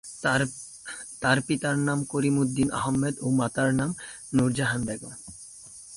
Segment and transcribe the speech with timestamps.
[1.21, 3.89] তার পিতার নাম করিম উদ্দিন আহমেদ ও মাতার নাম
[4.33, 5.13] নূরজাহান বেগম।